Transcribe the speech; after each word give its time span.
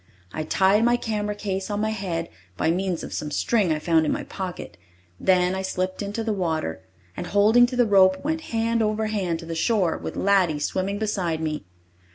I 0.33 0.41
tied 0.41 0.83
my 0.83 0.97
camera 0.97 1.35
case 1.35 1.69
on 1.69 1.79
my 1.81 1.91
head 1.91 2.27
by 2.57 2.71
means 2.71 3.03
of 3.03 3.13
some 3.13 3.29
string 3.29 3.71
I 3.71 3.77
found 3.77 4.03
in 4.03 4.11
my 4.11 4.23
pocket, 4.23 4.75
then 5.19 5.53
I 5.53 5.61
slipped 5.61 6.01
into 6.01 6.23
the 6.23 6.33
water 6.33 6.81
and, 7.15 7.27
holding 7.27 7.67
to 7.67 7.75
the 7.75 7.85
rope, 7.85 8.25
went 8.25 8.41
hand 8.49 8.81
over 8.81 9.05
hand 9.05 9.37
to 9.41 9.45
the 9.45 9.53
shore 9.53 9.99
with 9.99 10.15
Laddie 10.15 10.57
swimming 10.57 10.97
beside 10.97 11.39
me. 11.39 11.65